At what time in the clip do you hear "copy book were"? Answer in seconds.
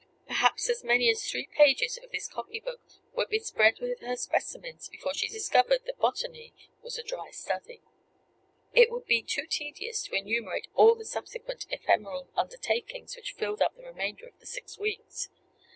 2.27-3.27